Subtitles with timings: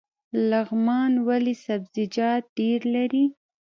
[0.49, 3.25] لغمان ولې سبزیجات ډیر لري؟